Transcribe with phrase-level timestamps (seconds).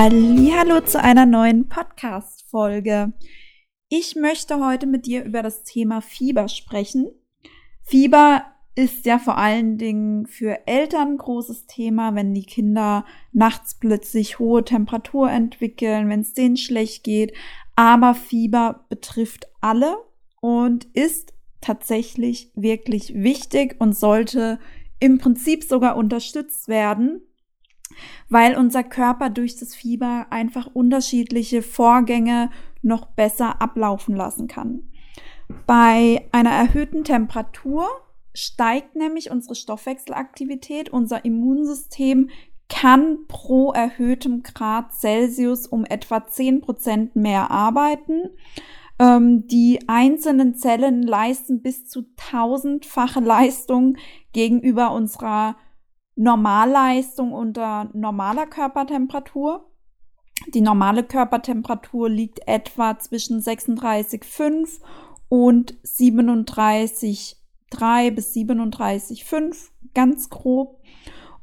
[0.00, 3.14] Hallo zu einer neuen Podcast Folge.
[3.88, 7.10] Ich möchte heute mit dir über das Thema Fieber sprechen.
[7.82, 8.44] Fieber
[8.76, 14.38] ist ja vor allen Dingen für Eltern ein großes Thema, wenn die Kinder nachts plötzlich
[14.38, 17.32] hohe Temperatur entwickeln, wenn es denen schlecht geht.
[17.74, 19.96] Aber Fieber betrifft alle
[20.40, 24.60] und ist tatsächlich wirklich wichtig und sollte
[25.00, 27.22] im Prinzip sogar unterstützt werden
[28.28, 32.50] weil unser Körper durch das Fieber einfach unterschiedliche Vorgänge
[32.82, 34.82] noch besser ablaufen lassen kann.
[35.66, 37.88] Bei einer erhöhten Temperatur
[38.34, 42.30] steigt nämlich unsere Stoffwechselaktivität, unser Immunsystem
[42.68, 48.30] kann pro erhöhtem Grad Celsius um etwa 10% mehr arbeiten.
[48.98, 53.96] Ähm, die einzelnen Zellen leisten bis zu tausendfache Leistung
[54.32, 55.56] gegenüber unserer
[56.18, 59.70] Normalleistung unter normaler Körpertemperatur.
[60.52, 64.80] Die normale Körpertemperatur liegt etwa zwischen 36,5
[65.28, 70.80] und 37,3 bis 37,5, ganz grob.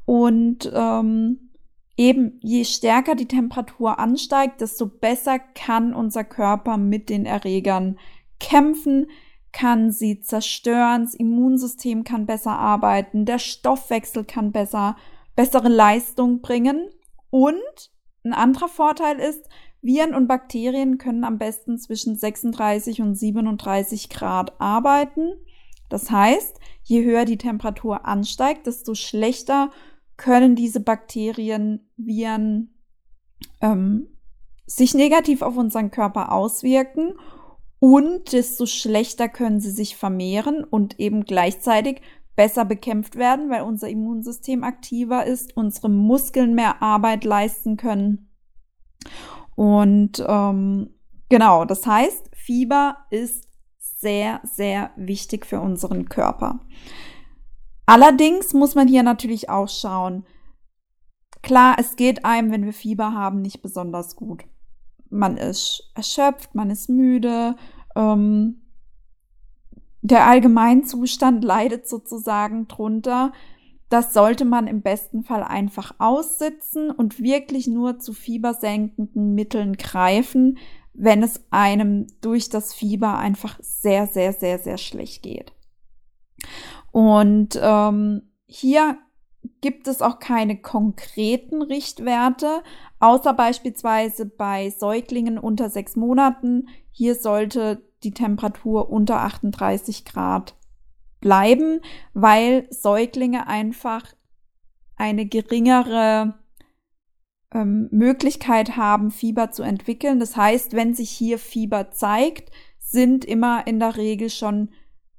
[0.03, 1.51] Und ähm,
[1.95, 7.97] eben je stärker die Temperatur ansteigt, desto besser kann unser Körper mit den Erregern
[8.41, 9.07] kämpfen,
[9.55, 14.97] kann sie zerstören, das Immunsystem kann besser arbeiten, der Stoffwechsel kann besser,
[15.33, 16.89] bessere Leistung bringen.
[17.29, 17.91] Und
[18.25, 19.47] ein anderer Vorteil ist,
[19.81, 25.31] Viren und Bakterien können am besten zwischen 36 und 37 Grad arbeiten.
[25.88, 29.71] Das heißt, je höher die Temperatur ansteigt, desto schlechter
[30.17, 32.73] können diese Bakterien, Viren
[33.61, 34.09] ähm,
[34.65, 37.13] sich negativ auf unseren Körper auswirken
[37.80, 42.02] und desto schlechter können sie sich vermehren und eben gleichzeitig
[42.36, 48.30] besser bekämpft werden, weil unser Immunsystem aktiver ist, unsere Muskeln mehr Arbeit leisten können.
[49.56, 50.96] Und ähm,
[51.30, 53.47] genau, das heißt, Fieber ist
[53.78, 56.59] sehr, sehr wichtig für unseren Körper.
[57.86, 60.25] Allerdings muss man hier natürlich auch schauen.
[61.42, 64.44] Klar, es geht einem, wenn wir Fieber haben, nicht besonders gut
[65.15, 67.55] man ist erschöpft, man ist müde,
[67.95, 68.61] ähm,
[70.01, 73.33] der Allgemeinzustand leidet sozusagen drunter.
[73.89, 80.57] Das sollte man im besten Fall einfach aussitzen und wirklich nur zu fiebersenkenden Mitteln greifen,
[80.93, 85.53] wenn es einem durch das Fieber einfach sehr, sehr, sehr, sehr schlecht geht.
[86.91, 88.97] Und ähm, hier
[89.61, 92.63] gibt es auch keine konkreten Richtwerte,
[93.00, 96.67] außer beispielsweise bei Säuglingen unter sechs Monaten.
[96.91, 100.56] Hier sollte die Temperatur unter 38 Grad
[101.19, 101.81] bleiben,
[102.13, 104.03] weil Säuglinge einfach
[104.95, 106.35] eine geringere
[107.51, 110.19] ähm, Möglichkeit haben, Fieber zu entwickeln.
[110.19, 114.69] Das heißt, wenn sich hier Fieber zeigt, sind immer in der Regel schon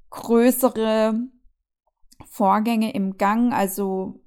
[0.09, 1.19] größere
[2.25, 4.19] Vorgänge im Gang, also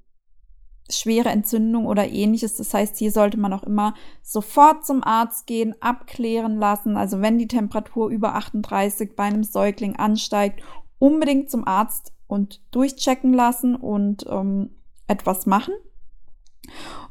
[0.88, 2.56] schwere Entzündung oder ähnliches.
[2.56, 6.96] Das heißt, hier sollte man auch immer sofort zum Arzt gehen, abklären lassen.
[6.96, 10.62] Also wenn die Temperatur über 38 bei einem Säugling ansteigt,
[10.98, 14.70] unbedingt zum Arzt und durchchecken lassen und ähm,
[15.06, 15.74] etwas machen.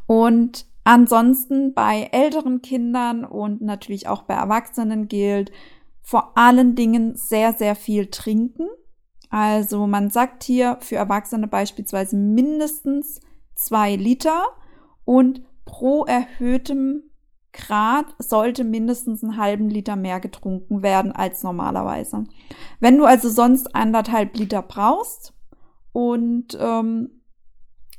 [0.05, 5.51] Und ansonsten bei älteren Kindern und natürlich auch bei Erwachsenen gilt
[6.01, 8.67] vor allen Dingen sehr, sehr viel trinken.
[9.29, 13.21] Also man sagt hier für Erwachsene beispielsweise mindestens
[13.55, 14.43] zwei Liter
[15.05, 17.03] und pro erhöhtem
[17.51, 22.25] Grad sollte mindestens einen halben Liter mehr getrunken werden als normalerweise.
[22.79, 25.33] Wenn du also sonst anderthalb Liter brauchst
[25.91, 27.21] und ähm,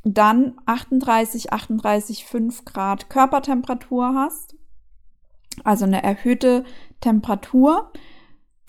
[0.05, 4.57] dann 38, 38, 5 Grad Körpertemperatur hast,
[5.65, 6.65] also eine erhöhte
[7.01, 7.93] Temperatur,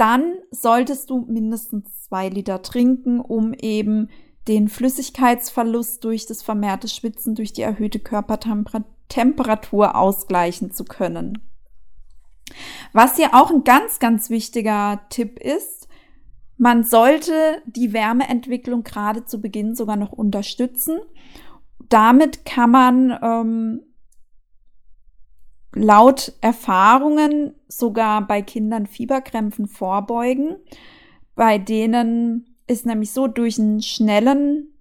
[0.02, 4.10] dann solltest du mindestens zwei Liter trinken, um eben
[4.48, 11.38] den Flüssigkeitsverlust durch das vermehrte Schwitzen, durch die erhöhte Körpertemperatur ausgleichen zu können.
[12.94, 15.88] Was hier auch ein ganz, ganz wichtiger Tipp ist,
[16.62, 21.00] Man sollte die Wärmeentwicklung gerade zu Beginn sogar noch unterstützen.
[21.90, 23.82] Damit kann man ähm,
[25.74, 30.58] laut Erfahrungen sogar bei Kindern Fieberkrämpfen vorbeugen.
[31.36, 34.74] Bei denen ist nämlich so durch einen schnellen,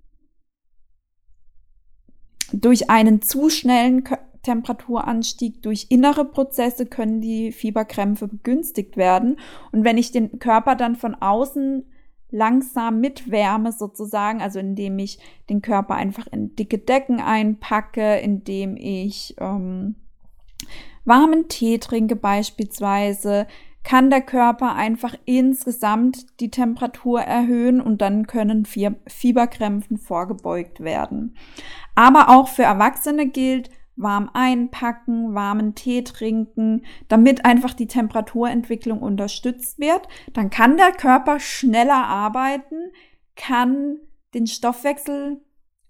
[2.52, 4.04] durch einen zu schnellen
[4.42, 9.38] Temperaturanstieg durch innere Prozesse können die Fieberkrämpfe begünstigt werden.
[9.70, 11.84] Und wenn ich den Körper dann von außen
[12.30, 18.76] langsam mit Wärme sozusagen, also indem ich den Körper einfach in dicke Decken einpacke, indem
[18.76, 19.96] ich ähm,
[21.04, 23.46] warmen Tee trinke beispielsweise,
[23.82, 31.36] kann der Körper einfach insgesamt die Temperatur erhöhen und dann können Fieberkrämpfen vorgebeugt werden.
[31.94, 39.78] Aber auch für Erwachsene gilt, warm einpacken, warmen Tee trinken, damit einfach die Temperaturentwicklung unterstützt
[39.78, 40.08] wird.
[40.32, 42.92] Dann kann der Körper schneller arbeiten,
[43.36, 43.96] kann
[44.34, 45.40] den Stoffwechsel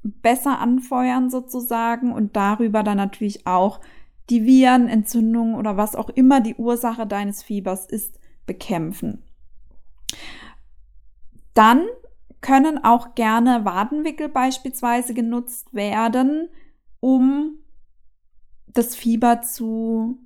[0.02, 3.80] besser anfeuern sozusagen und darüber dann natürlich auch
[4.28, 9.24] die Viren, Entzündungen oder was auch immer die Ursache deines Fiebers ist, bekämpfen.
[11.54, 11.86] Dann
[12.40, 16.48] können auch gerne Wadenwickel beispielsweise genutzt werden,
[17.00, 17.58] um
[18.66, 20.18] das Fieber zu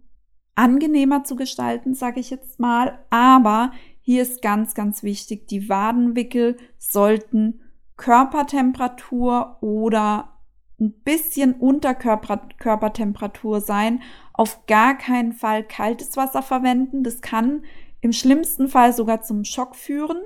[0.54, 2.98] angenehmer zu gestalten, sage ich jetzt mal.
[3.10, 7.60] Aber hier ist ganz, ganz wichtig, die Wadenwickel sollten
[7.96, 10.33] Körpertemperatur oder
[10.80, 14.02] ein bisschen unter Körper, Körpertemperatur sein.
[14.32, 17.04] Auf gar keinen Fall kaltes Wasser verwenden.
[17.04, 17.64] Das kann
[18.00, 20.18] im schlimmsten Fall sogar zum Schock führen.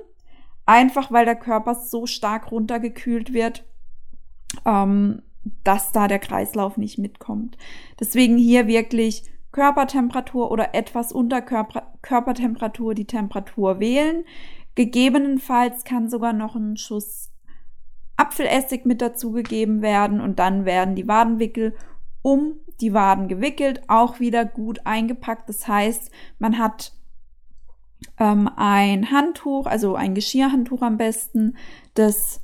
[0.65, 3.65] Einfach weil der Körper so stark runtergekühlt wird.
[4.65, 5.21] Ähm,
[5.63, 7.57] dass da der Kreislauf nicht mitkommt.
[7.99, 14.23] Deswegen hier wirklich Körpertemperatur oder etwas unter Körper Körpertemperatur die Temperatur wählen.
[14.75, 17.31] Gegebenenfalls kann sogar noch ein Schuss
[18.19, 21.75] Apfelessig mit dazugegeben werden und dann werden die Wadenwickel
[22.21, 25.47] um die Waden gewickelt, auch wieder gut eingepackt.
[25.47, 26.93] Das heißt, man hat
[28.19, 31.55] ähm, ein Handtuch, also ein Geschirrhandtuch am besten,
[31.93, 32.41] das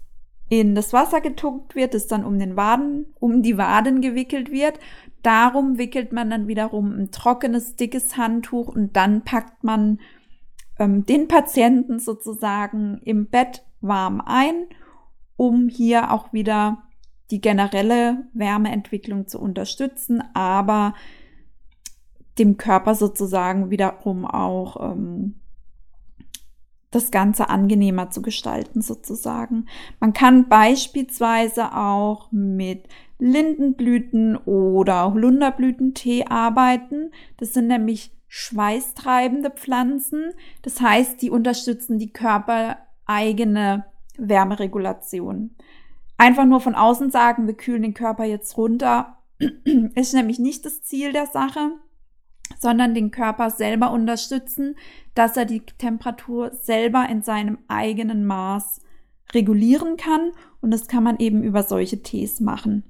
[0.48, 4.80] in das Wasser getunkt wird, das dann um den Waden, um die Waden gewickelt wird.
[5.24, 10.00] Darum wickelt man dann wiederum ein trockenes, dickes Handtuch und dann packt man
[10.78, 14.68] ähm, den Patienten sozusagen im Bett warm ein,
[15.38, 16.84] um hier auch wieder
[17.32, 20.94] die generelle Wärmeentwicklung zu unterstützen, aber
[22.38, 25.36] dem Körper sozusagen wiederum auch ähm,
[26.92, 29.66] das Ganze angenehmer zu gestalten sozusagen.
[30.00, 32.88] Man kann beispielsweise auch mit
[33.20, 37.12] Lindenblüten oder Holunderblütentee arbeiten.
[37.38, 40.32] Das sind nämlich schweißtreibende Pflanzen.
[40.62, 43.86] Das heißt, die unterstützen die körpereigene
[44.18, 45.56] Wärmeregulation.
[46.18, 49.18] Einfach nur von außen sagen, wir kühlen den Körper jetzt runter,
[49.96, 51.72] ist nämlich nicht das Ziel der Sache
[52.60, 54.76] sondern den Körper selber unterstützen,
[55.14, 58.82] dass er die Temperatur selber in seinem eigenen Maß
[59.34, 60.32] regulieren kann.
[60.62, 62.84] Und das kann man eben über solche Tees machen.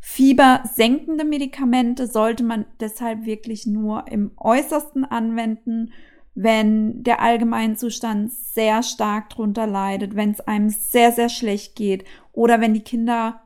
[0.00, 5.92] Fiebersenkende Medikamente sollte man deshalb wirklich nur im äußersten anwenden,
[6.34, 12.60] wenn der Allgemeinzustand sehr stark drunter leidet, wenn es einem sehr, sehr schlecht geht oder
[12.60, 13.42] wenn die Kinder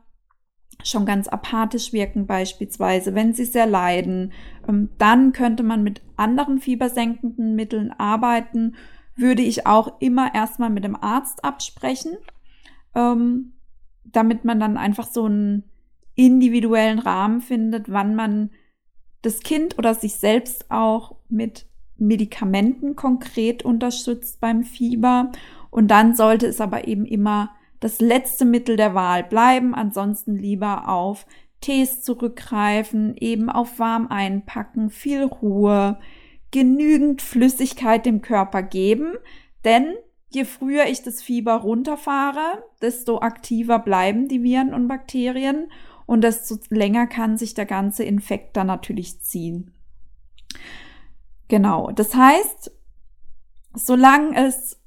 [0.83, 4.31] schon ganz apathisch wirken beispielsweise, wenn sie sehr leiden,
[4.67, 8.75] ähm, dann könnte man mit anderen fiebersenkenden Mitteln arbeiten,
[9.15, 12.15] würde ich auch immer erstmal mit dem Arzt absprechen,
[12.95, 13.53] ähm,
[14.05, 15.63] damit man dann einfach so einen
[16.15, 18.51] individuellen Rahmen findet, wann man
[19.23, 21.65] das Kind oder sich selbst auch mit
[21.99, 25.31] Medikamenten konkret unterstützt beim Fieber.
[25.69, 30.89] Und dann sollte es aber eben immer das letzte Mittel der Wahl bleiben, ansonsten lieber
[30.89, 31.25] auf
[31.61, 35.99] Tees zurückgreifen, eben auf warm einpacken, viel Ruhe,
[36.51, 39.13] genügend Flüssigkeit dem Körper geben,
[39.65, 39.93] denn
[40.29, 45.71] je früher ich das Fieber runterfahre, desto aktiver bleiben die Viren und Bakterien
[46.05, 49.73] und desto länger kann sich der ganze Infekt dann natürlich ziehen.
[51.47, 52.71] Genau, das heißt,
[53.73, 54.77] solange es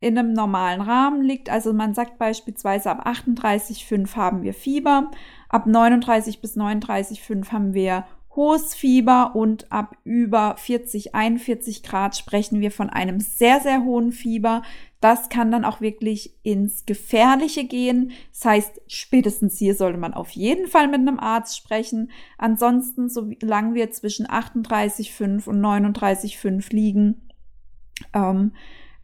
[0.00, 1.50] in einem normalen Rahmen liegt.
[1.50, 5.10] Also man sagt beispielsweise ab 38,5 haben wir Fieber,
[5.48, 8.04] ab 39 bis 39,5 haben wir
[8.36, 14.12] hohes Fieber und ab über 40, 41 Grad sprechen wir von einem sehr, sehr hohen
[14.12, 14.62] Fieber.
[15.00, 18.12] Das kann dann auch wirklich ins Gefährliche gehen.
[18.32, 22.10] Das heißt, spätestens hier sollte man auf jeden Fall mit einem Arzt sprechen.
[22.38, 27.22] Ansonsten, solange wir zwischen 38,5 und 39,5 liegen,
[28.12, 28.52] ähm,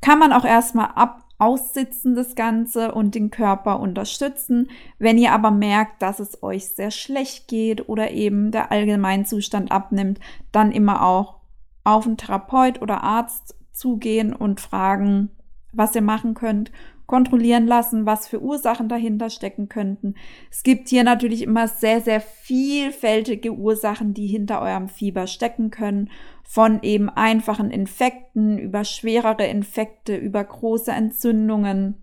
[0.03, 4.71] kann man auch erstmal ab, aussitzen das Ganze und den Körper unterstützen.
[5.01, 10.21] Wenn ihr aber merkt, dass es euch sehr schlecht geht oder eben der Allgemeinzustand abnimmt,
[10.53, 11.41] dann immer auch
[11.83, 15.31] auf einen Therapeut oder Arzt zugehen und fragen,
[15.73, 16.71] was ihr machen könnt
[17.07, 20.15] kontrollieren lassen, was für Ursachen dahinter stecken könnten.
[20.51, 26.11] Es gibt hier natürlich immer sehr, sehr vielfältige Ursachen, die hinter eurem Fieber stecken können.
[26.43, 32.03] Von eben einfachen Infekten über schwerere Infekte, über große Entzündungen,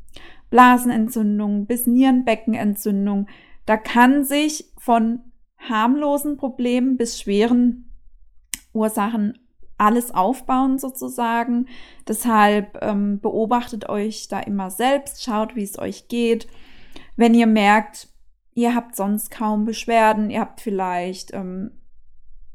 [0.49, 3.27] Blasenentzündungen bis Nierenbeckenentzündung.
[3.65, 5.19] Da kann sich von
[5.57, 7.91] harmlosen Problemen bis schweren
[8.73, 9.37] Ursachen
[9.79, 11.67] alles aufbauen sozusagen.
[12.07, 16.47] Deshalb ähm, beobachtet euch da immer selbst, schaut, wie es euch geht.
[17.15, 18.09] Wenn ihr merkt,
[18.53, 21.71] ihr habt sonst kaum Beschwerden, ihr habt vielleicht ähm,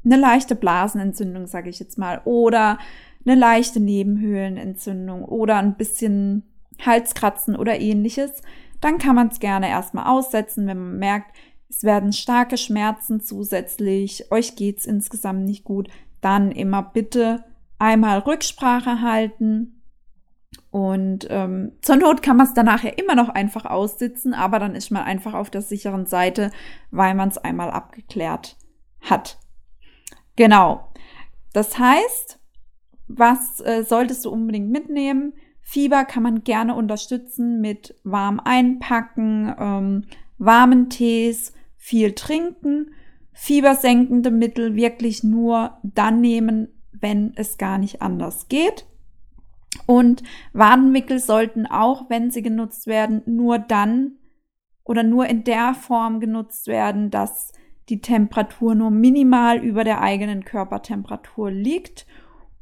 [0.03, 2.77] eine leichte Blasenentzündung, sage ich jetzt mal, oder
[3.25, 6.43] eine leichte Nebenhöhlenentzündung oder ein bisschen
[6.85, 8.43] Halskratzen oder ähnliches,
[8.81, 11.35] dann kann man es gerne erstmal aussetzen, wenn man merkt,
[11.69, 15.89] es werden starke Schmerzen zusätzlich, euch geht es insgesamt nicht gut,
[16.25, 17.43] dann immer bitte
[17.77, 19.83] einmal Rücksprache halten.
[20.71, 24.75] Und ähm, zur Not kann man es danach ja immer noch einfach aussitzen, aber dann
[24.75, 26.51] ist man einfach auf der sicheren Seite,
[26.91, 28.57] weil man es einmal abgeklärt
[29.01, 29.37] hat.
[30.35, 30.89] Genau.
[31.53, 32.39] Das heißt,
[33.07, 35.33] was äh, solltest du unbedingt mitnehmen?
[35.61, 40.05] Fieber kann man gerne unterstützen mit warm einpacken, ähm,
[40.37, 42.91] warmen Tees, viel trinken
[43.35, 48.87] fiebersenkende Mittel wirklich nur dann nehmen, wenn es gar nicht anders geht.
[49.85, 50.23] Und
[50.53, 54.13] Wadenwickel sollten auch, wenn sie genutzt werden, nur dann
[54.85, 57.51] oder nur in der Form genutzt werden, dass
[57.89, 62.07] die Temperatur nur minimal über der eigenen Körpertemperatur liegt,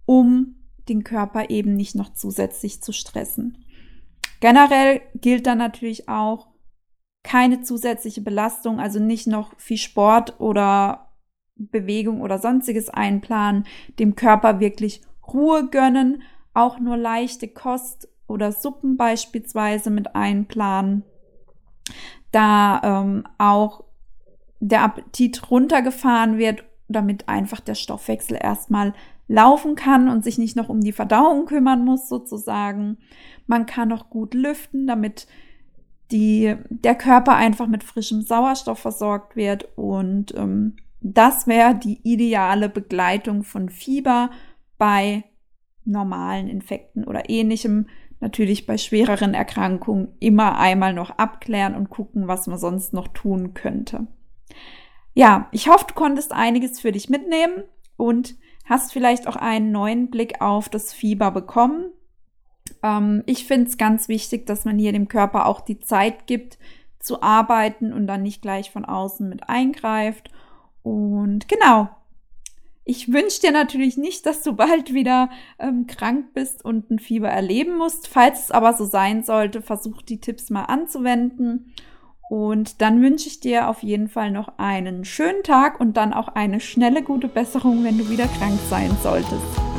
[0.05, 0.55] um
[0.89, 3.63] den Körper eben nicht noch zusätzlich zu stressen.
[4.39, 6.47] Generell gilt dann natürlich auch,
[7.23, 11.13] keine zusätzliche Belastung, also nicht noch viel Sport oder
[11.55, 13.65] Bewegung oder sonstiges einplanen,
[13.99, 21.03] dem Körper wirklich Ruhe gönnen, auch nur leichte Kost oder Suppen beispielsweise mit einplanen,
[22.31, 23.83] da ähm, auch
[24.59, 28.93] der Appetit runtergefahren wird, damit einfach der Stoffwechsel erstmal
[29.27, 32.97] laufen kann und sich nicht noch um die Verdauung kümmern muss sozusagen.
[33.47, 35.27] Man kann auch gut lüften, damit
[36.11, 39.67] die, der Körper einfach mit frischem Sauerstoff versorgt wird.
[39.77, 44.29] Und ähm, das wäre die ideale Begleitung von Fieber
[44.77, 45.23] bei
[45.85, 47.87] normalen Infekten oder ähnlichem.
[48.19, 53.53] Natürlich bei schwereren Erkrankungen immer einmal noch abklären und gucken, was man sonst noch tun
[53.53, 54.07] könnte.
[55.13, 57.63] Ja, ich hoffe, du konntest einiges für dich mitnehmen
[57.97, 61.91] und hast vielleicht auch einen neuen Blick auf das Fieber bekommen.
[62.83, 66.59] Ähm, ich finde es ganz wichtig, dass man hier dem Körper auch die Zeit gibt
[66.99, 70.29] zu arbeiten und dann nicht gleich von außen mit eingreift.
[70.83, 71.89] Und genau,
[72.85, 77.29] ich wünsche dir natürlich nicht, dass du bald wieder ähm, krank bist und ein Fieber
[77.29, 78.07] erleben musst.
[78.07, 81.73] Falls es aber so sein sollte, versuch die Tipps mal anzuwenden.
[82.29, 86.29] Und dann wünsche ich dir auf jeden Fall noch einen schönen Tag und dann auch
[86.29, 89.72] eine schnelle gute Besserung, wenn du wieder krank sein solltest.